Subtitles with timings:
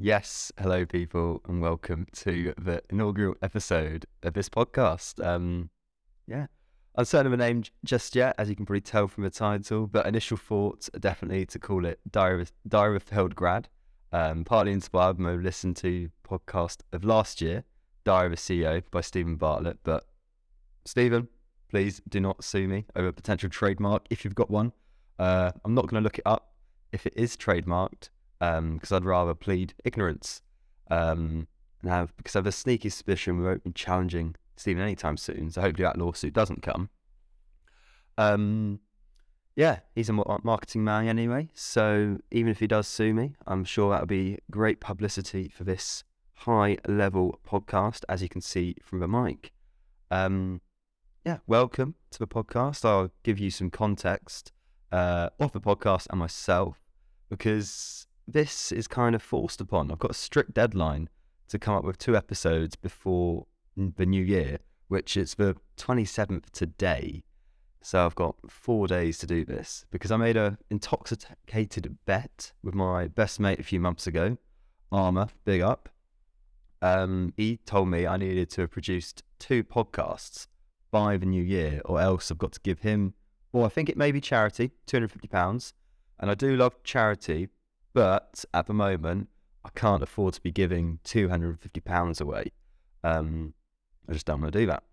[0.00, 5.20] Yes, hello, people, and welcome to the inaugural episode of this podcast.
[5.26, 5.70] Um,
[6.28, 6.46] yeah,
[6.96, 10.06] uncertain of a name just yet, as you can probably tell from the title, but
[10.06, 13.68] initial thoughts are definitely to call it Diary of, Diary of Failed Grad.
[14.12, 17.64] Um, partly inspired by listen to podcast of last year,
[18.04, 19.78] Diary of a CEO by Stephen Bartlett.
[19.82, 20.04] But
[20.84, 21.26] Stephen,
[21.70, 24.70] please do not sue me over a potential trademark if you've got one.
[25.18, 26.52] Uh, I'm not going to look it up
[26.92, 30.42] if it is trademarked because I'd rather plead ignorance.
[30.90, 31.48] Um,
[31.82, 35.60] now, because I have a sneaky suspicion we won't be challenging Stephen anytime soon, so
[35.60, 36.90] hopefully that lawsuit doesn't come.
[38.16, 38.80] Um,
[39.54, 43.90] yeah, he's a marketing man anyway, so even if he does sue me, I'm sure
[43.90, 49.08] that'll be great publicity for this high level podcast, as you can see from the
[49.08, 49.52] mic.
[50.10, 50.60] Um,
[51.24, 52.84] yeah, welcome to the podcast.
[52.84, 54.52] I'll give you some context
[54.90, 56.80] uh, of the podcast and myself
[57.28, 59.90] because this is kind of forced upon.
[59.90, 61.08] I've got a strict deadline
[61.48, 64.58] to come up with two episodes before the new year,
[64.88, 67.24] which is the 27th today.
[67.80, 72.74] So I've got four days to do this because I made a intoxicated bet with
[72.74, 74.36] my best mate a few months ago,
[74.92, 75.88] Armour, big up.
[76.82, 80.48] Um, he told me I needed to have produced two podcasts
[80.90, 83.14] by the new year, or else I've got to give him,
[83.52, 85.72] well, I think it may be charity, £250.
[86.20, 87.48] And I do love charity,
[87.98, 89.28] but at the moment,
[89.64, 92.52] I can't afford to be giving £250 away.
[93.02, 93.54] Um,
[94.08, 94.84] I just don't want to do that.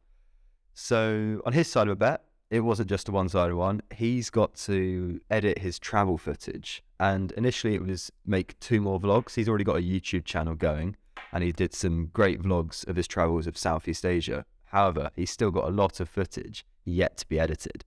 [0.73, 3.84] So on his side of a bet, it wasn't just a one sided one.
[3.94, 6.81] He's got to edit his travel footage.
[7.00, 9.36] And initially, it was make two more vlogs.
[9.36, 10.95] He's already got a YouTube channel going,
[11.31, 14.45] and he did some great vlogs of his travels of Southeast Asia.
[14.69, 17.86] However, he's still got a lot of footage yet to be edited.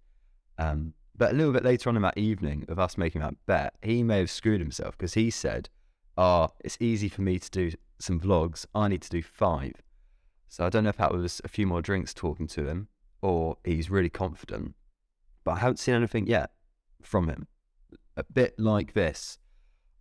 [0.58, 3.74] Um, but a little bit later on in that evening of us making that bet,
[3.82, 5.68] he may have screwed himself because he said,
[6.16, 8.64] Oh, it's easy for me to do some vlogs.
[8.74, 9.74] I need to do five.
[10.48, 12.88] So I don't know if that was a few more drinks talking to him
[13.20, 14.74] or he's really confident.
[15.44, 16.50] But I haven't seen anything yet
[17.02, 17.48] from him.
[18.16, 19.38] A bit like this.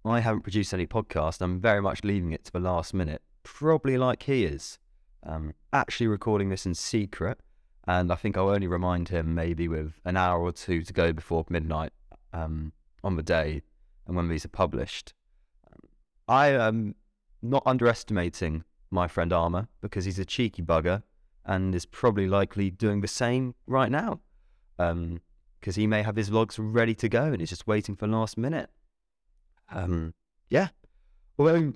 [0.06, 1.42] I haven't produced any podcast.
[1.42, 4.80] I'm very much leaving it to the last minute, probably like he is.
[5.24, 7.40] Um, actually recording this in secret
[7.88, 11.14] and I think I'll only remind him maybe with an hour or two to go
[11.14, 11.94] before midnight
[12.34, 13.62] um, on the day
[14.06, 15.14] and when these are published.
[16.28, 16.96] I am
[17.42, 21.04] not underestimating my friend Armour because he's a cheeky bugger
[21.46, 24.20] and is probably likely doing the same right now
[24.76, 25.22] because um,
[25.74, 28.70] he may have his vlogs ready to go and he's just waiting for last minute.
[29.72, 30.14] Um,
[30.50, 30.70] yeah.
[31.40, 31.74] Although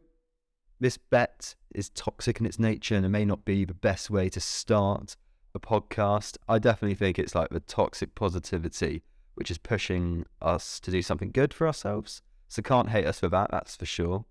[0.82, 4.28] this bet is toxic in its nature and it may not be the best way
[4.30, 5.16] to start
[5.54, 6.38] a podcast.
[6.48, 9.04] I definitely think it's like the toxic positivity,
[9.36, 12.22] which is pushing us to do something good for ourselves.
[12.48, 14.26] So can't hate us for that, that's for sure.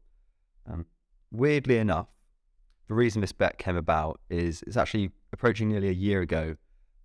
[0.70, 0.86] Um,
[1.30, 2.08] weirdly enough,
[2.88, 6.56] the reason this bet came about is it's actually approaching nearly a year ago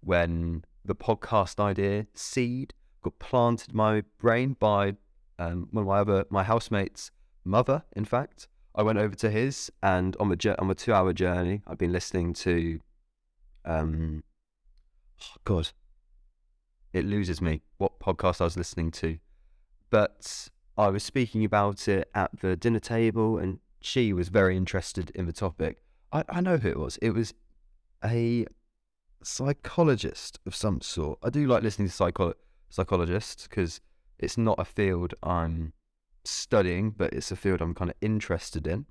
[0.01, 4.95] when the podcast idea seed got planted in my brain by
[5.37, 7.11] um, one of my other my housemates'
[7.43, 7.83] mother.
[7.95, 11.61] In fact, I went over to his, and on the on the two hour journey,
[11.67, 12.79] I've been listening to
[13.65, 14.23] um,
[15.21, 15.69] oh God,
[16.93, 19.17] it loses me what podcast I was listening to.
[19.89, 25.11] But I was speaking about it at the dinner table, and she was very interested
[25.11, 25.77] in the topic.
[26.11, 26.97] I, I know who it was.
[27.01, 27.33] It was
[28.03, 28.45] a
[29.23, 31.19] psychologist of some sort.
[31.23, 32.35] I do like listening to psycho-
[32.69, 33.81] psychologists because
[34.19, 35.73] it's not a field I'm
[36.23, 38.85] studying, but it's a field I'm kind of interested in.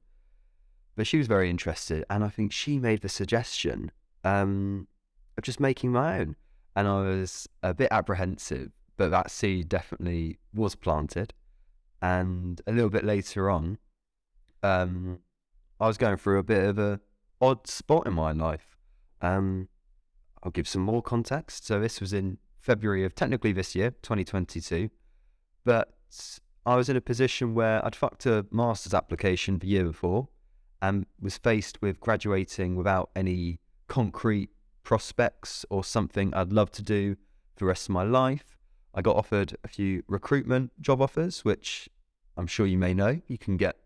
[0.96, 3.90] But she was very interested, and I think she made the suggestion
[4.24, 4.88] um,
[5.36, 6.36] of just making my own.
[6.76, 11.32] And I was a bit apprehensive, but that seed definitely was planted.
[12.02, 13.78] And a little bit later on,
[14.62, 15.20] um,
[15.78, 17.00] I was going through a bit of a
[17.40, 18.76] odd spot in my life.
[19.20, 19.68] Um,
[20.42, 21.66] I'll give some more context.
[21.66, 24.90] So this was in February of technically this year, 2022,
[25.64, 25.94] but
[26.66, 30.28] I was in a position where I'd fucked a master's application the year before
[30.80, 34.50] and was faced with graduating without any concrete
[34.82, 37.14] prospects or something I'd love to do
[37.54, 38.58] for the rest of my life.
[38.94, 41.88] I got offered a few recruitment job offers, which
[42.36, 43.20] I'm sure you may know.
[43.26, 43.76] You can get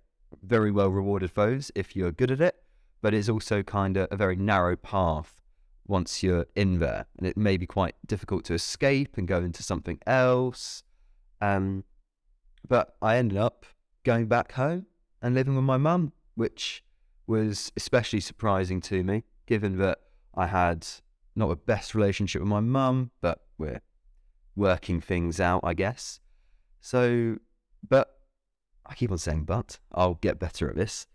[0.42, 2.56] very well rewarded for those if you're good at it,
[3.00, 5.40] but it's also kind of a very narrow path
[5.86, 9.62] once you're in there, and it may be quite difficult to escape and go into
[9.62, 10.82] something else.
[11.40, 11.84] Um,
[12.68, 13.64] but I ended up
[14.04, 14.86] going back home
[15.22, 16.84] and living with my mum, which
[17.26, 19.98] was especially surprising to me given that
[20.34, 20.86] I had
[21.34, 23.80] not the best relationship with my mum, but we're
[24.54, 26.20] working things out, I guess.
[26.80, 27.38] So,
[27.88, 28.18] but
[28.86, 31.06] I keep on saying but, I'll get better at this.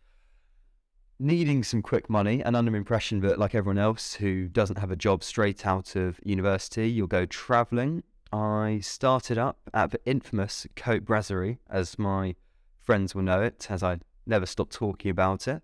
[1.19, 4.95] needing some quick money and under impression that, like everyone else who doesn't have a
[4.95, 8.03] job straight out of university, you'll go traveling.
[8.31, 12.35] I started up at the infamous Cote Brasserie, as my
[12.81, 15.61] friends will know it, as I never stopped talking about it.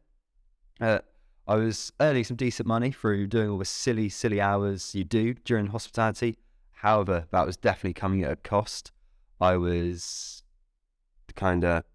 [0.79, 0.99] Uh,
[1.49, 5.33] I was earning some decent money through doing all the silly, silly hours you do
[5.33, 6.37] during hospitality.
[6.73, 8.91] However, that was definitely coming at a cost.
[9.41, 10.43] I was
[11.35, 11.85] kind of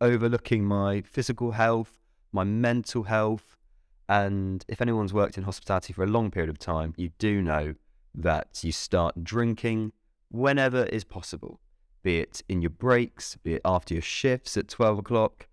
[0.00, 1.98] overlooking my physical health,
[2.32, 3.58] my mental health.
[4.08, 7.74] And if anyone's worked in hospitality for a long period of time, you do know
[8.14, 9.92] that you start drinking
[10.30, 11.60] whenever is possible,
[12.02, 15.46] be it in your breaks, be it after your shifts at 12 o'clock.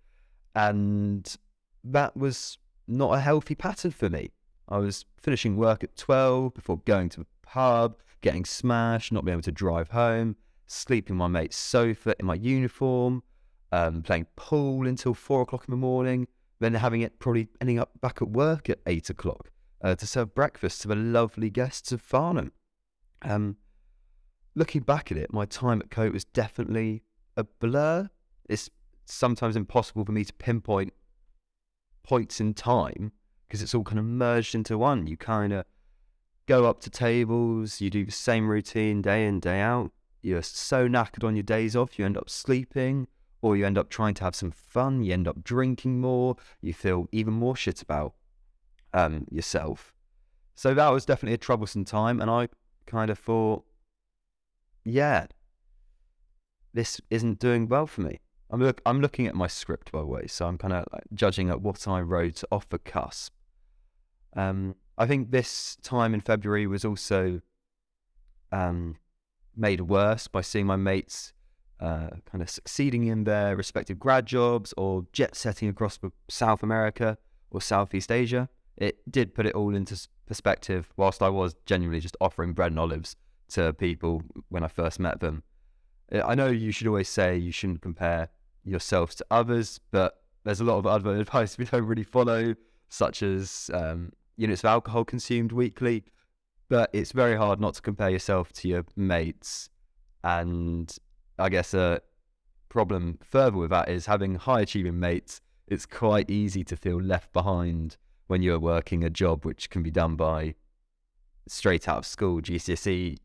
[0.54, 1.36] And
[1.84, 2.56] that was
[2.88, 4.30] not a healthy pattern for me.
[4.68, 9.34] I was finishing work at 12 before going to the pub, getting smashed, not being
[9.34, 10.36] able to drive home,
[10.66, 13.22] sleeping on my mate's sofa in my uniform,
[13.72, 16.26] um, playing pool until four o'clock in the morning,
[16.58, 19.50] then having it probably ending up back at work at eight o'clock
[19.82, 22.52] uh, to serve breakfast to the lovely guests of Farnham.
[23.22, 23.56] Um,
[24.54, 27.02] looking back at it, my time at Cote was definitely
[27.36, 28.08] a blur.
[28.48, 28.70] It's
[29.04, 30.92] sometimes impossible for me to pinpoint
[32.06, 33.12] points in time
[33.46, 35.06] because it's all kind of merged into one.
[35.06, 35.64] You kind of
[36.46, 39.92] go up to tables, you do the same routine day in, day out.
[40.22, 43.06] You're so knackered on your days off, you end up sleeping,
[43.42, 46.72] or you end up trying to have some fun, you end up drinking more, you
[46.72, 48.14] feel even more shit about
[48.92, 49.92] um, yourself.
[50.54, 52.48] So that was definitely a troublesome time, and I
[52.86, 53.64] kind of thought,
[54.84, 55.26] yeah,
[56.72, 58.20] this isn't doing well for me.
[58.50, 61.04] I'm look I'm looking at my script by the way, so I'm kind of like
[61.14, 63.32] judging at what I wrote off the cusp.
[64.34, 67.40] Um, I think this time in February was also
[68.52, 68.96] um,
[69.56, 71.32] made worse by seeing my mates
[71.80, 75.98] uh, kind of succeeding in their respective grad jobs or jet setting across
[76.28, 77.18] South America
[77.50, 78.48] or Southeast Asia.
[78.76, 82.80] It did put it all into perspective, whilst I was genuinely just offering bread and
[82.80, 83.16] olives
[83.48, 85.42] to people when I first met them.
[86.12, 88.28] I know you should always say you shouldn't compare
[88.64, 92.54] yourself to others, but there's a lot of other advice we don't really follow,
[92.88, 96.04] such as um, units of alcohol consumed weekly.
[96.68, 99.70] But it's very hard not to compare yourself to your mates.
[100.24, 100.94] And
[101.38, 102.00] I guess a
[102.68, 107.32] problem further with that is having high achieving mates, it's quite easy to feel left
[107.32, 110.54] behind when you're working a job which can be done by
[111.48, 113.18] straight out of school, GCSE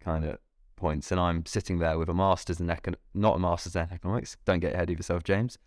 [0.00, 0.38] kind of
[0.78, 4.36] points, and I'm sitting there with a master's in econ, not a master's in economics.
[4.44, 5.58] Don't get ahead of yourself, James.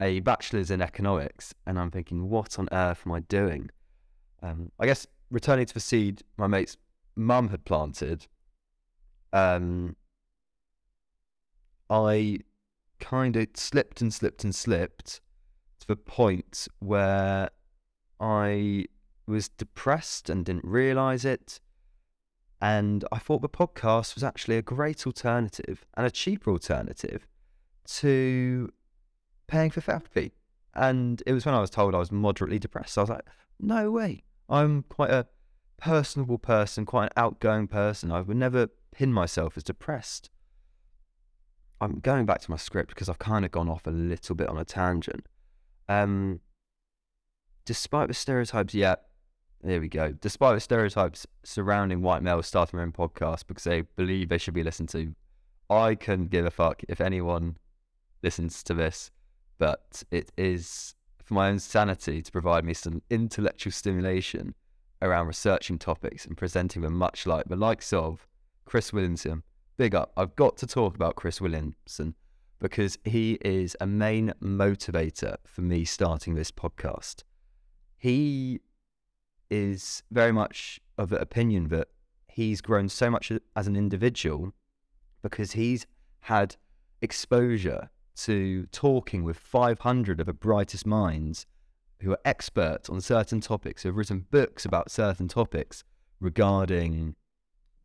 [0.00, 3.70] A bachelor's in economics, and I'm thinking, what on earth am I doing?
[4.42, 6.76] Um, I guess returning to the seed my mate's
[7.16, 8.26] mum had planted.
[9.32, 9.96] Um,
[11.90, 12.38] I
[13.00, 15.20] kind of slipped and slipped and slipped
[15.80, 17.50] to the point where
[18.20, 18.86] I
[19.26, 21.60] was depressed and didn't realize it.
[22.60, 27.26] And I thought the podcast was actually a great alternative and a cheaper alternative
[27.86, 28.72] to
[29.46, 30.32] paying for therapy.
[30.74, 32.94] And it was when I was told I was moderately depressed.
[32.94, 33.26] So I was like,
[33.60, 34.24] no way.
[34.48, 35.26] I'm quite a
[35.76, 38.10] personable person, quite an outgoing person.
[38.10, 40.30] I would never pin myself as depressed.
[41.80, 44.48] I'm going back to my script because I've kind of gone off a little bit
[44.48, 45.26] on a tangent.
[45.88, 46.40] Um,
[47.64, 48.96] despite the stereotypes, yeah,
[49.62, 50.12] there we go.
[50.12, 54.54] Despite the stereotypes surrounding white males starting their own podcast because they believe they should
[54.54, 55.14] be listened to,
[55.68, 57.56] I couldn't give a fuck if anyone
[58.22, 59.10] listens to this.
[59.58, 64.54] But it is for my own sanity to provide me some intellectual stimulation
[65.02, 68.26] around researching topics and presenting them much like the likes of
[68.64, 69.42] Chris Williamson.
[69.76, 70.12] Big up.
[70.16, 72.14] I've got to talk about Chris Williamson
[72.58, 77.22] because he is a main motivator for me starting this podcast.
[77.96, 78.60] He
[79.50, 81.88] is very much of the opinion that
[82.28, 84.52] he's grown so much as an individual
[85.22, 85.86] because he's
[86.20, 86.56] had
[87.00, 91.46] exposure to talking with 500 of the brightest minds
[92.00, 95.84] who are experts on certain topics, who have written books about certain topics
[96.20, 97.14] regarding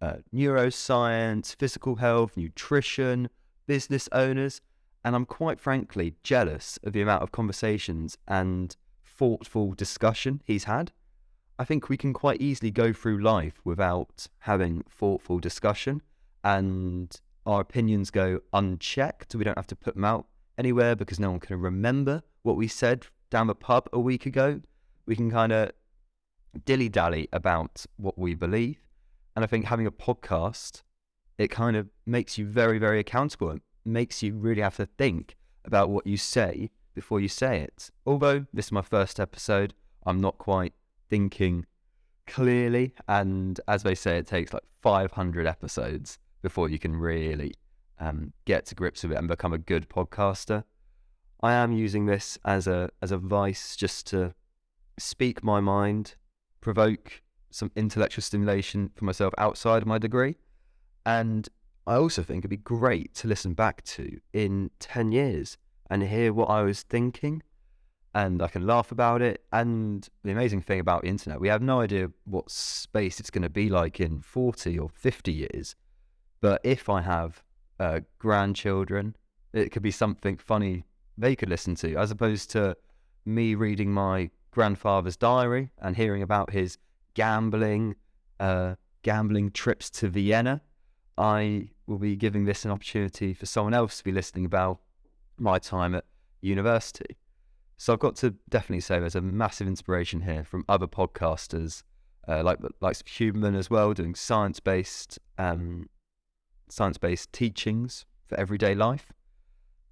[0.01, 3.29] uh, neuroscience, physical health, nutrition,
[3.67, 4.61] business owners.
[5.03, 10.91] And I'm quite frankly jealous of the amount of conversations and thoughtful discussion he's had.
[11.63, 16.01] I think we can quite easily go through life without having thoughtful discussion
[16.43, 19.33] and our opinions go unchecked.
[19.33, 20.27] We don't have to put them out
[20.57, 24.59] anywhere because no one can remember what we said down the pub a week ago.
[25.05, 25.71] We can kind of
[26.65, 28.79] dilly dally about what we believe.
[29.33, 30.81] And I think having a podcast,
[31.37, 33.51] it kind of makes you very, very accountable.
[33.51, 37.89] It makes you really have to think about what you say before you say it.
[38.05, 39.73] Although this is my first episode,
[40.05, 40.73] I'm not quite
[41.13, 41.63] thinking
[42.25, 42.91] clearly.
[43.07, 47.53] And as they say, it takes like 500 episodes before you can really
[47.99, 50.63] um, get to grips with it and become a good podcaster.
[51.43, 54.33] I am using this as a as a vice just to
[54.97, 56.15] speak my mind,
[56.61, 60.37] provoke some intellectual stimulation for myself outside of my degree,
[61.05, 61.47] and
[61.85, 65.57] I also think it'd be great to listen back to in ten years
[65.91, 67.43] and hear what I was thinking,
[68.15, 69.43] and I can laugh about it.
[69.51, 73.43] And the amazing thing about the internet, we have no idea what space it's going
[73.43, 75.75] to be like in forty or fifty years,
[76.41, 77.43] but if I have
[77.79, 79.15] uh, grandchildren,
[79.51, 80.85] it could be something funny
[81.17, 82.75] they could listen to, as opposed to
[83.25, 86.77] me reading my grandfather's diary and hearing about his
[87.13, 87.95] gambling,
[88.39, 90.61] uh, gambling trips to Vienna.
[91.17, 94.79] I will be giving this an opportunity for someone else to be listening about
[95.37, 96.05] my time at
[96.41, 97.17] university.
[97.83, 101.83] So I've got to definitely say there's a massive inspiration here from other podcasters,
[102.25, 105.89] uh, like like Huberman as well, doing science based um,
[106.69, 109.11] science based teachings for everyday life.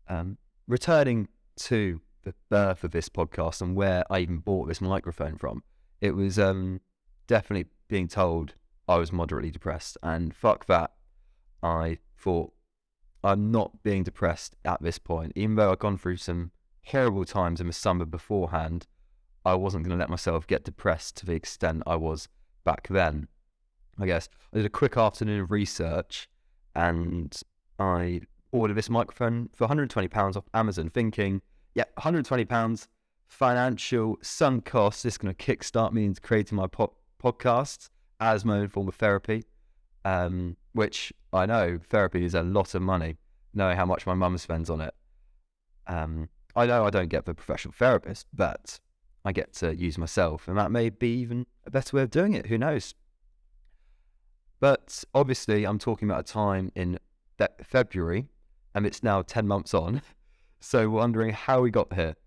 [0.08, 0.38] Um,
[0.70, 5.62] returning to the birth of this podcast and where I even bought this microphone from,
[6.00, 6.80] it was um,
[7.28, 8.54] definitely being told
[8.88, 9.98] I was moderately depressed.
[10.02, 10.92] And fuck that.
[11.62, 12.54] I thought
[13.22, 15.34] I'm not being depressed at this point.
[15.36, 16.52] Even though I've gone through some
[16.86, 18.88] horrible times in the summer beforehand,
[19.46, 22.28] I wasn't going to let myself get depressed to the extent I was
[22.64, 23.28] back then.
[24.00, 26.30] I guess I did a quick afternoon of research
[26.76, 27.36] and
[27.80, 28.22] I
[28.52, 31.42] ordered this microphone for £120 off Amazon, thinking,
[31.76, 32.88] yeah, £120
[33.28, 35.04] financial sunk cost.
[35.04, 38.88] This is going to kickstart me into creating my po- podcast as my own form
[38.88, 39.44] of therapy,
[40.06, 43.18] um, which I know therapy is a lot of money,
[43.54, 44.94] knowing how much my mum spends on it.
[45.88, 48.80] Um, I know I don't get the professional therapist, but
[49.24, 52.34] I get to use myself, and that may be even a better way of doing
[52.34, 52.48] it.
[52.48, 52.96] Who knows?
[54.60, 57.00] But obviously, I'm talking about a time in
[57.64, 58.28] February,
[58.74, 60.02] and it's now 10 months on.
[60.64, 62.18] So, wondering how we got here.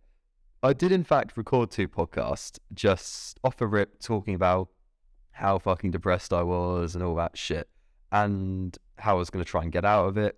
[0.61, 4.71] I did, in fact, record two podcasts just off the rip talking about
[5.31, 7.69] how fucking depressed I was and all that shit,
[8.11, 10.37] and how I was going to try and get out of it.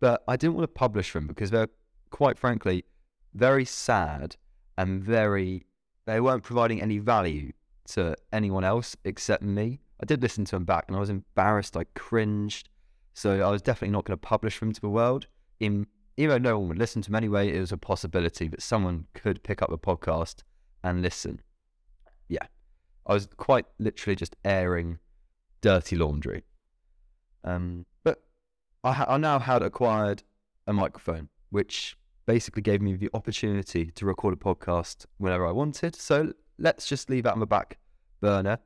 [0.00, 1.68] But I didn't want to publish them because they're,
[2.08, 2.86] quite frankly,
[3.34, 4.36] very sad
[4.78, 5.66] and very,
[6.06, 7.52] they weren't providing any value
[7.86, 9.80] to anyone else except me.
[10.00, 11.76] I did listen to them back and I was embarrassed.
[11.76, 12.68] I cringed.
[13.12, 15.26] So I was definitely not going to publish them to the world.
[15.60, 15.86] In,
[16.16, 19.06] even though no one would listen to them anyway, it was a possibility that someone
[19.14, 20.42] could pick up the podcast
[20.82, 21.40] and listen.
[22.28, 22.46] Yeah.
[23.06, 24.98] I was quite literally just airing
[25.60, 26.44] dirty laundry.
[27.44, 28.22] Um, but
[28.82, 30.22] I, ha- I now had acquired
[30.66, 35.94] a microphone, which basically gave me the opportunity to record a podcast whenever I wanted.
[35.96, 37.78] So let's just leave that on the back
[38.20, 38.58] burner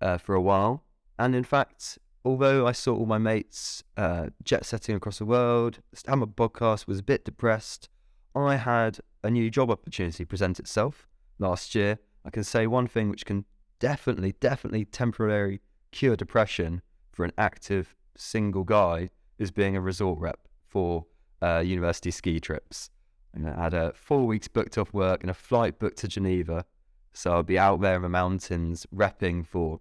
[0.00, 0.84] uh, for a while.
[1.18, 5.80] And in fact, although I saw all my mates uh, jet setting across the world,
[5.92, 7.88] Stammer podcast was a bit depressed.
[8.34, 11.08] I had a new job opportunity present itself
[11.38, 11.98] last year.
[12.24, 13.44] I can say one thing which can
[13.78, 15.60] definitely, definitely temporarily
[15.90, 16.82] cure depression
[17.12, 21.06] for an active single guy is being a resort rep for
[21.42, 22.90] uh, university ski trips.
[23.34, 26.64] And I had uh, four weeks booked off work and a flight booked to Geneva.
[27.12, 29.80] So I'll be out there in the mountains repping for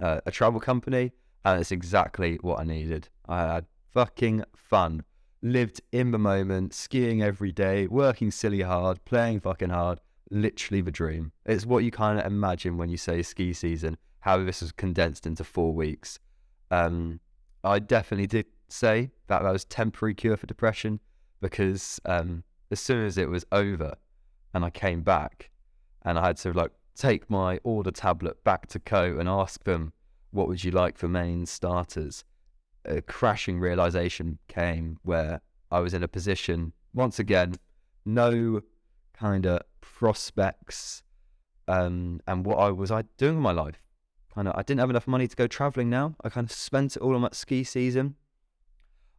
[0.00, 1.12] uh, a travel company,
[1.44, 3.08] and it's exactly what I needed.
[3.28, 5.04] I had fucking fun,
[5.42, 10.00] lived in the moment, skiing every day, working silly hard, playing fucking hard.
[10.30, 11.32] Literally the dream.
[11.46, 13.96] It's what you kind of imagine when you say ski season.
[14.20, 16.18] How this was condensed into four weeks.
[16.70, 17.20] Um,
[17.64, 21.00] I definitely did say that that was temporary cure for depression
[21.40, 23.96] because um, as soon as it was over
[24.54, 25.50] and I came back
[26.02, 29.92] and I had to like take my order tablet back to Cote and ask them,
[30.30, 32.24] what would you like for main starters?
[32.84, 37.54] A crashing realization came where I was in a position, once again,
[38.04, 38.62] no
[39.12, 41.02] kind of prospects.
[41.66, 43.82] Um, and what I was I doing in my life?
[44.34, 46.16] Kind of, I didn't have enough money to go traveling now.
[46.22, 48.16] I kind of spent it all on that ski season.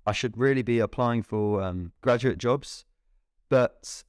[0.05, 2.85] I should really be applying for um, graduate jobs,
[3.49, 4.03] but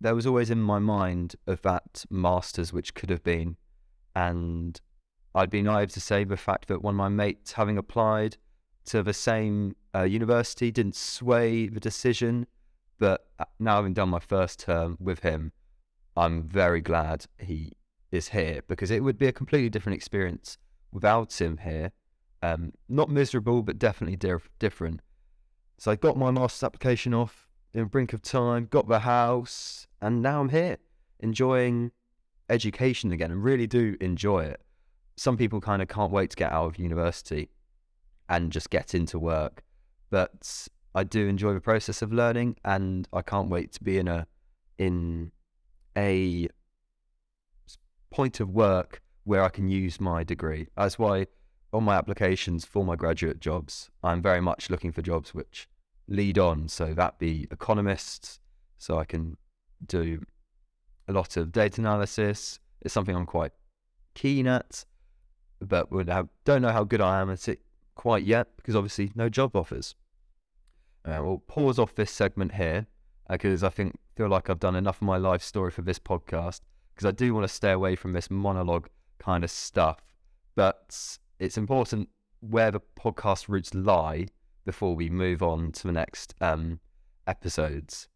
[0.00, 3.56] there was always in my mind of that masters which could have been,
[4.14, 4.80] and
[5.34, 8.36] I'd be naive to say the fact that one of my mates having applied
[8.86, 12.46] to the same uh, university didn't sway the decision.
[12.98, 15.52] But uh, now having done my first term with him,
[16.16, 17.72] I'm very glad he
[18.10, 20.56] is here because it would be a completely different experience
[20.92, 21.92] without him here.
[22.42, 24.16] Um, not miserable, but definitely
[24.58, 25.00] different.
[25.78, 29.86] So I got my master's application off in the brink of time, got the house,
[30.00, 30.78] and now I'm here
[31.20, 31.92] enjoying
[32.48, 34.60] education again and really do enjoy it.
[35.16, 37.50] Some people kind of can't wait to get out of university
[38.28, 39.62] and just get into work,
[40.10, 44.08] but I do enjoy the process of learning and I can't wait to be in
[44.08, 44.26] a
[44.78, 45.32] in
[45.96, 46.48] a
[48.10, 50.68] point of work where I can use my degree.
[50.76, 51.26] That's why
[51.72, 55.68] on my applications for my graduate jobs, I'm very much looking for jobs which
[56.08, 56.68] lead on.
[56.68, 58.40] So that be economists,
[58.78, 59.36] so I can
[59.86, 60.24] do
[61.08, 62.58] a lot of data analysis.
[62.80, 63.52] It's something I'm quite
[64.14, 64.84] keen at,
[65.60, 67.60] but would have, don't know how good I am at it
[67.94, 69.94] quite yet because obviously no job offers.
[71.04, 72.86] Uh, we'll pause off this segment here
[73.30, 75.98] because uh, I think feel like I've done enough of my life story for this
[75.98, 76.60] podcast
[76.94, 80.00] because I do want to stay away from this monologue kind of stuff.
[80.54, 82.08] But it's important
[82.40, 84.26] where the podcast roots lie
[84.64, 86.80] before we move on to the next um,
[87.26, 88.08] episodes.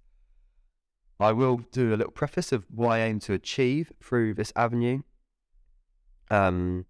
[1.18, 5.02] I will do a little preface of what I aim to achieve through this avenue.
[6.30, 6.86] Um,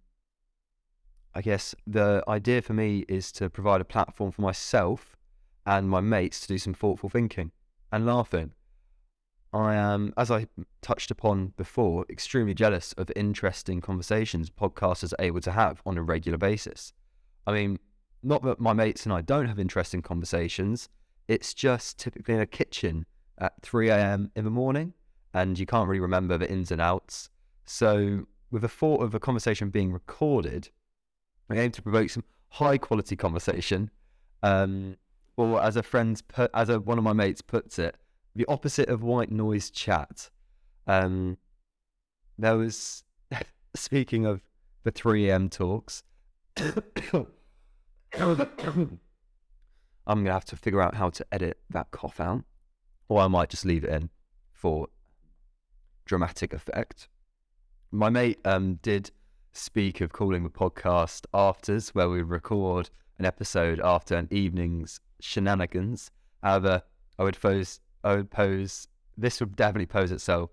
[1.33, 5.17] I guess the idea for me is to provide a platform for myself
[5.65, 7.51] and my mates to do some thoughtful thinking
[7.91, 8.51] and laughing.
[9.53, 10.47] I am, as I
[10.81, 16.03] touched upon before, extremely jealous of interesting conversations podcasters are able to have on a
[16.03, 16.93] regular basis.
[17.45, 17.79] I mean,
[18.23, 20.87] not that my mates and I don't have interesting conversations,
[21.27, 23.05] it's just typically in a kitchen
[23.39, 24.31] at 3 a.m.
[24.35, 24.93] in the morning
[25.33, 27.29] and you can't really remember the ins and outs.
[27.65, 30.69] So, with the thought of a conversation being recorded,
[31.49, 33.89] I aim to provoke some high quality conversation.
[34.43, 34.97] Um,
[35.37, 36.21] or as a friend,
[36.53, 37.95] as a, one of my mates puts it,
[38.35, 40.29] the opposite of white noise chat.
[40.87, 41.37] Um,
[42.37, 43.03] there was,
[43.75, 44.41] speaking of
[44.83, 46.03] the 3am talks,
[46.57, 47.27] I'm
[50.05, 52.43] going to have to figure out how to edit that cough out
[53.11, 54.09] or I might just leave it in
[54.53, 54.87] for
[56.05, 57.09] dramatic effect.
[57.91, 59.11] My mate um, did
[59.51, 62.89] speak of calling the podcast afters, where we record
[63.19, 66.09] an episode after an evening's shenanigans.
[66.41, 66.83] However,
[67.19, 68.87] I would pose, I would pose
[69.17, 70.49] this would definitely pose itself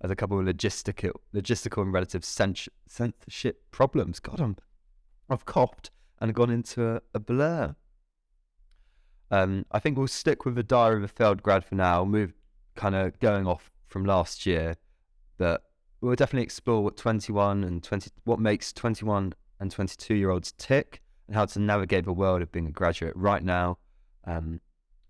[0.00, 4.20] as a couple of logistical, logistical and relative censorship problems.
[4.20, 4.56] God, I'm,
[5.28, 7.74] I've copped and gone into a, a blur.
[9.30, 12.32] Um, I think we'll stick with the Diary of a Failed Grad for now, move
[12.74, 14.76] kind of going off from last year,
[15.38, 15.62] but
[16.00, 21.02] we'll definitely explore what 21 and 20, what makes 21 and 22 year olds tick
[21.26, 23.78] and how to navigate the world of being a graduate right now,
[24.24, 24.60] um,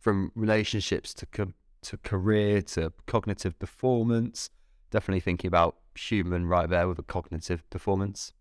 [0.00, 4.50] from relationships to, co- to career to cognitive performance.
[4.90, 8.32] Definitely thinking about human right there with a cognitive performance.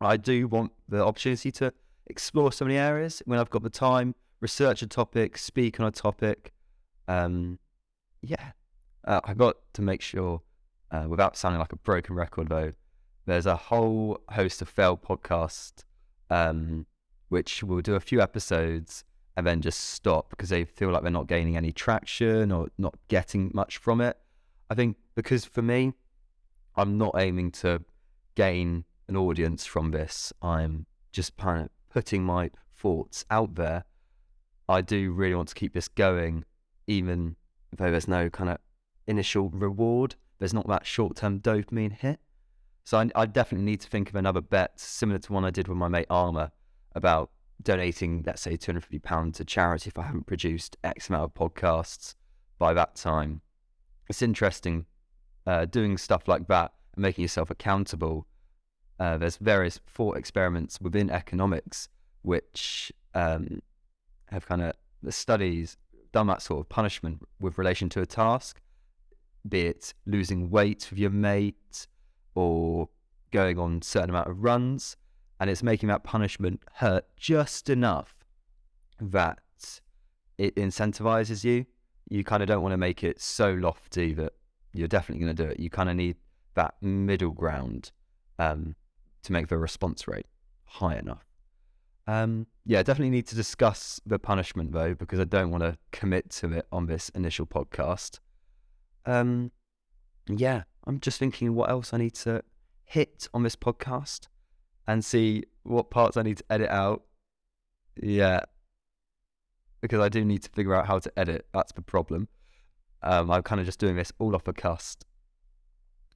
[0.00, 1.72] I do want the opportunity to
[2.06, 5.90] explore so many areas when I've got the time research a topic, speak on a
[5.90, 6.52] topic.
[7.06, 7.58] Um,
[8.22, 8.52] yeah,
[9.04, 10.42] uh, I got to make sure,
[10.90, 12.72] uh, without sounding like a broken record though,
[13.26, 15.84] there's a whole host of failed podcasts,
[16.30, 16.86] um,
[17.28, 19.04] which will do a few episodes
[19.36, 22.94] and then just stop because they feel like they're not gaining any traction or not
[23.08, 24.16] getting much from it.
[24.68, 25.92] I think because for me,
[26.76, 27.82] I'm not aiming to
[28.34, 30.32] gain an audience from this.
[30.42, 33.84] I'm just kind of putting my thoughts out there
[34.70, 36.44] I do really want to keep this going,
[36.86, 37.34] even
[37.76, 38.58] though there's no kind of
[39.08, 40.14] initial reward.
[40.38, 42.20] There's not that short term dopamine hit.
[42.84, 45.66] So I, I, definitely need to think of another bet similar to one I did
[45.66, 46.52] with my mate Armour
[46.94, 47.30] about
[47.62, 52.14] donating, let's say, £250 to charity if I haven't produced X amount of podcasts
[52.58, 53.40] by that time.
[54.08, 54.86] It's interesting
[55.46, 58.26] uh, doing stuff like that and making yourself accountable.
[58.98, 61.88] Uh, there's various thought experiments within economics
[62.22, 63.60] which um,
[64.26, 65.76] have kind of the studies
[66.12, 68.60] done that sort of punishment with relation to a task,
[69.48, 71.86] be it losing weight with your mate
[72.34, 72.88] or
[73.30, 74.96] going on certain amount of runs,
[75.40, 78.14] and it's making that punishment hurt just enough
[79.00, 79.38] that
[80.36, 81.64] it incentivizes you.
[82.10, 84.34] You kind of don't want to make it so lofty that
[84.74, 85.58] you're definitely going to do it.
[85.58, 86.16] You kind of need
[86.54, 87.90] that middle ground
[88.38, 88.76] um,
[89.22, 90.26] to make the response rate
[90.64, 91.24] high enough.
[92.06, 96.30] Um, yeah, definitely need to discuss the punishment though, because I don't want to commit
[96.30, 98.18] to it on this initial podcast.
[99.06, 99.52] Um,
[100.28, 102.42] yeah, I'm just thinking what else I need to
[102.84, 104.26] hit on this podcast
[104.86, 107.02] and see what parts I need to edit out.
[108.00, 108.40] Yeah,
[109.80, 111.46] because I do need to figure out how to edit.
[111.52, 112.28] That's the problem.
[113.02, 115.04] Um, I'm kind of just doing this all off a cust.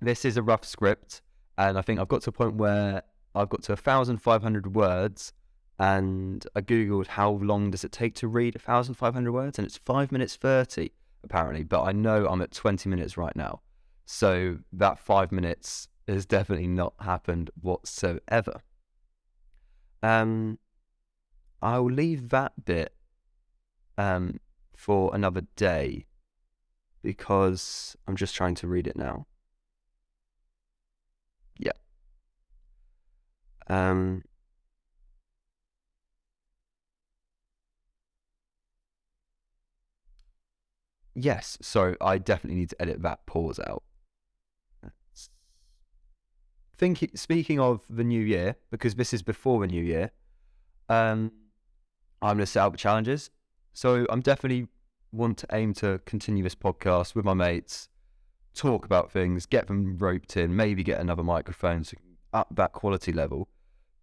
[0.00, 1.22] This is a rough script,
[1.56, 3.02] and I think I've got to a point where
[3.34, 5.32] I've got to 1,500 words
[5.78, 10.12] and I googled how long does it take to read 1,500 words, and it's five
[10.12, 10.90] minutes 30.
[11.22, 13.60] apparently, but I know I'm at 20 minutes right now.
[14.04, 18.60] So that five minutes has definitely not happened whatsoever.
[20.02, 20.58] Um,
[21.62, 22.94] I'll leave that bit
[23.96, 24.38] um,
[24.76, 26.06] for another day
[27.02, 29.26] because I'm just trying to read it now.
[31.58, 31.72] Yeah.
[33.68, 34.24] Um,
[41.14, 43.82] yes, so I definitely need to edit that pause out.
[47.14, 50.10] Speaking of the new year, because this is before the new year,
[50.88, 51.32] um,
[52.20, 53.30] I'm going to set up challenges.
[53.72, 54.68] So I'm definitely
[55.12, 57.88] want to aim to continue this podcast with my mates,
[58.54, 61.96] talk about things, get them roped in, maybe get another microphone to
[62.32, 63.48] up that quality level.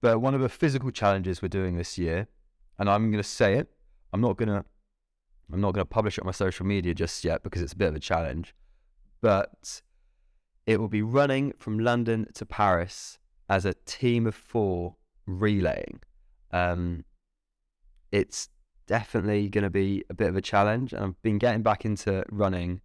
[0.02, 2.28] But one of the physical challenges we're doing this year,
[2.80, 3.70] and I'm going to say it,
[4.14, 4.66] I'm not going to
[5.54, 7.78] I'm not going to publish it on my social media just yet because it's a
[7.78, 8.56] bit of a challenge.
[9.22, 9.82] But
[10.66, 13.18] it will be running from London to Paris
[13.50, 14.96] as a team of four
[15.26, 16.02] relaying.
[16.52, 17.04] Um,
[18.12, 18.50] it's
[18.88, 20.94] definitely going to be a bit of a challenge.
[20.94, 22.82] And I've been getting back into running,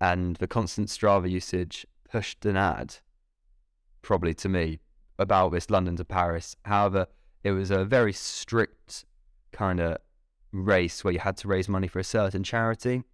[0.00, 2.96] and the constant Strava usage pushed an ad,
[4.02, 4.80] probably to me,
[5.18, 6.56] about this London to Paris.
[6.64, 7.06] However,
[7.44, 9.04] it was a very strict
[9.52, 9.98] kind of
[10.52, 13.04] race where you had to raise money for a certain charity.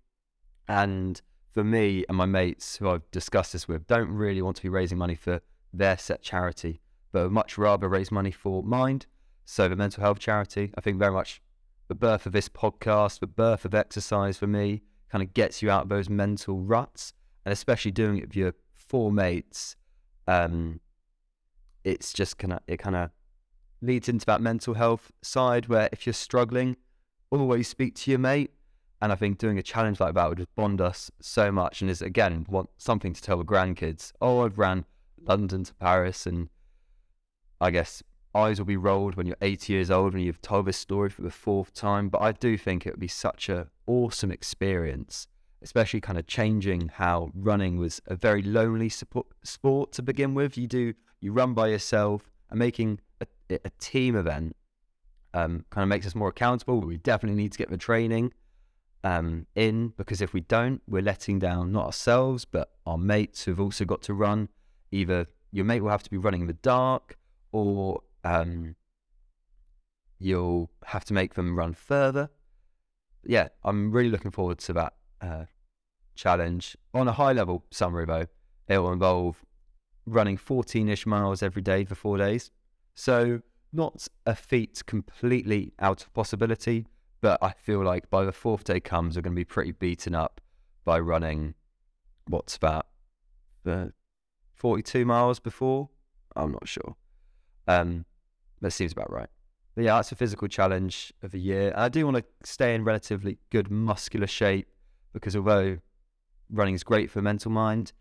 [0.66, 1.20] And
[1.58, 4.68] for me and my mates who I've discussed this with, don't really want to be
[4.68, 5.40] raising money for
[5.72, 9.06] their set charity, but would much rather raise money for Mind,
[9.44, 10.70] so the mental health charity.
[10.78, 11.42] I think very much
[11.88, 15.68] the birth of this podcast, the birth of exercise for me, kind of gets you
[15.68, 17.12] out of those mental ruts,
[17.44, 19.74] and especially doing it with your four mates.
[20.28, 20.78] Um,
[21.82, 23.10] it's just kind of it kind of
[23.82, 26.76] leads into that mental health side where if you're struggling,
[27.32, 28.52] always speak to your mate.
[29.00, 31.90] And I think doing a challenge like that would just bond us so much and
[31.90, 34.12] is, again, want something to tell the grandkids.
[34.20, 34.84] Oh, I've ran
[35.22, 36.26] London to Paris.
[36.26, 36.48] And
[37.60, 38.02] I guess
[38.34, 41.22] eyes will be rolled when you're 80 years old and you've told this story for
[41.22, 42.08] the fourth time.
[42.08, 45.28] But I do think it would be such an awesome experience,
[45.62, 50.58] especially kind of changing how running was a very lonely sport to begin with.
[50.58, 53.26] You do, you run by yourself and making a,
[53.64, 54.56] a team event
[55.34, 56.80] um, kind of makes us more accountable.
[56.80, 58.32] We definitely need to get the training
[59.08, 63.60] um, in because if we don't, we're letting down not ourselves, but our mates who've
[63.60, 64.50] also got to run.
[64.92, 67.16] Either your mate will have to be running in the dark
[67.50, 68.76] or um,
[70.18, 72.28] you'll have to make them run further.
[73.24, 75.44] Yeah, I'm really looking forward to that uh,
[76.14, 76.76] challenge.
[76.92, 78.26] On a high level summary, though,
[78.68, 79.42] it will involve
[80.04, 82.50] running 14 ish miles every day for four days.
[82.94, 83.40] So
[83.72, 86.86] not a feat completely out of possibility,
[87.20, 90.14] but I feel like by the fourth day comes, we're going to be pretty beaten
[90.14, 90.40] up
[90.84, 91.54] by running
[92.28, 92.86] what's that,
[93.64, 93.92] the
[94.54, 95.88] 42 miles before?
[96.36, 96.96] I'm not sure.
[97.66, 98.04] Um,
[98.60, 99.28] that seems about right.
[99.74, 101.72] But yeah, that's a physical challenge of the year.
[101.76, 104.68] I do want to stay in relatively good muscular shape
[105.12, 105.78] because although
[106.50, 107.92] running is great for mental mind,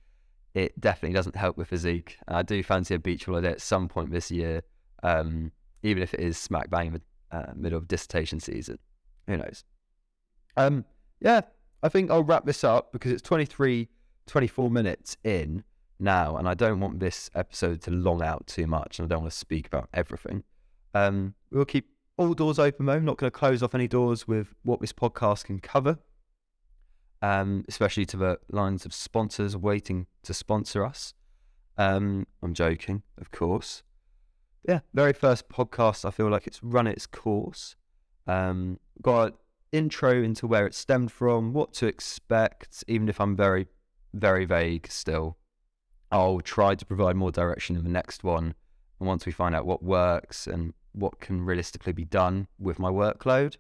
[0.54, 2.18] it definitely doesn't help with physique.
[2.28, 4.64] I do fancy a beach holiday at some point this year.
[5.04, 5.52] Um,
[5.84, 7.02] even if it is smack bang in the
[7.32, 8.80] uh, middle of dissertation season.
[9.28, 9.64] Who knows?
[10.56, 10.86] Um,
[11.20, 11.42] yeah,
[11.84, 13.90] I think I'll wrap this up because it's 23,
[14.26, 15.64] 24 minutes in
[16.00, 19.24] now, and I don't want this episode to long out too much, and I don't
[19.24, 20.44] want to speak about everything.
[20.94, 22.94] Um, we'll keep all doors open, though.
[22.94, 26.00] I'm not going to close off any doors with what this podcast can cover,
[27.22, 31.14] um, especially to the lines of sponsors waiting to sponsor us.
[31.78, 33.84] Um, I'm joking, of course
[34.68, 36.06] yeah, very first podcast.
[36.06, 37.76] I feel like it's run its course.
[38.28, 39.36] Um, got
[39.72, 43.68] intro into where it stemmed from, what to expect, even if I'm very,
[44.14, 45.38] very vague still.
[46.12, 48.56] I'll try to provide more direction in the next one.
[49.00, 52.90] And once we find out what works and what can realistically be done with my
[52.90, 53.58] workload,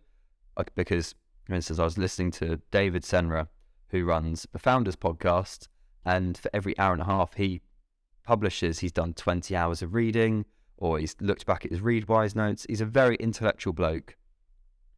[0.75, 1.13] because,
[1.45, 3.47] for instance, I was listening to David Senra,
[3.89, 5.67] who runs the Founders podcast,
[6.05, 7.61] and for every hour and a half he
[8.23, 10.45] publishes, he's done 20 hours of reading,
[10.77, 12.65] or he's looked back at his Readwise notes.
[12.67, 14.15] He's a very intellectual bloke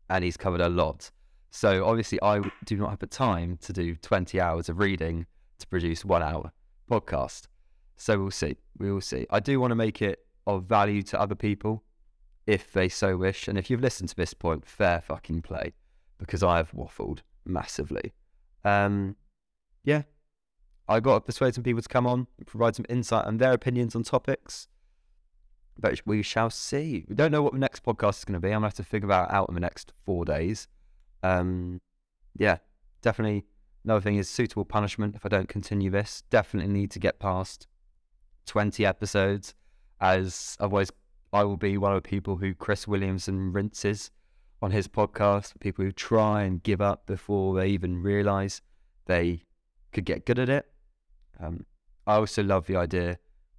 [0.10, 1.12] and he's covered a lot.
[1.52, 5.26] So obviously, I do not have the time to do 20 hours of reading
[5.60, 6.52] to produce one hour
[6.90, 7.48] podcast.
[7.98, 8.58] So we'll see.
[8.78, 9.26] We will see.
[9.30, 11.84] I do want to make it of value to other people
[12.48, 13.48] if they so wish.
[13.48, 15.74] And if you've listened to this point, fair fucking play
[16.18, 18.14] because I have waffled massively.
[18.64, 19.16] Um,
[19.84, 20.04] yeah,
[20.88, 23.54] I got to persuade some people to come on and provide some insight and their
[23.54, 24.68] opinions on topics
[25.80, 27.06] but we shall see.
[27.08, 28.50] We don't know what the next podcast is going to be.
[28.50, 30.68] I'm going to have to figure that out in the next four days.
[31.24, 31.82] Um,
[32.38, 32.58] yeah,
[33.02, 33.46] definitely
[33.84, 36.24] another thing is suitable punishment if I don't continue this.
[36.30, 37.68] Definitely need to get past
[38.46, 39.54] 20 episodes,
[40.02, 40.92] as otherwise
[41.32, 44.12] I will be one of the people who Chris Williamson rinses
[44.62, 45.60] on his podcast.
[45.60, 48.62] People who try and give up before they even realize
[49.06, 49.44] they
[49.92, 50.66] could get good at it.
[51.40, 51.66] Um,
[52.06, 53.18] I also love the idea.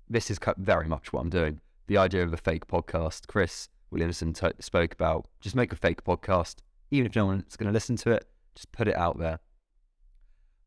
[0.08, 1.60] This is very much what I'm doing.
[1.90, 3.26] The idea of a fake podcast.
[3.26, 6.58] Chris Williamson t- spoke about just make a fake podcast,
[6.92, 8.26] even if no one's going to listen to it.
[8.54, 9.40] Just put it out there.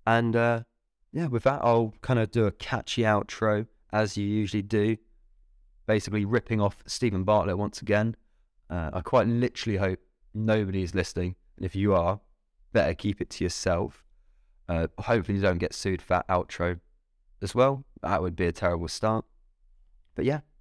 [0.06, 0.64] And uh,
[1.14, 4.98] yeah, with that, I'll kind of do a catchy outro as you usually do,
[5.88, 8.18] basically ripping off Stephen Bartlett once again.
[8.70, 10.00] Uh, I quite literally hope
[10.34, 12.20] nobody is listening, and if you are,
[12.74, 14.04] better keep it to yourself.
[14.68, 16.82] Uh, hopefully, you don't get sued for that outro
[17.42, 17.86] as well.
[18.02, 19.24] That would be a terrible start.
[20.16, 20.42] But yeah,